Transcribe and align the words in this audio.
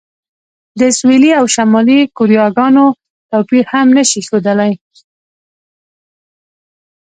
د 0.79 0.81
سویلي 0.99 1.31
او 1.39 1.45
شمالي 1.55 1.99
کوریاګانو 2.17 2.85
توپیر 3.29 3.63
هم 3.73 3.87
نه 3.97 4.03
شي 4.09 4.21
ښودلی. 4.27 4.73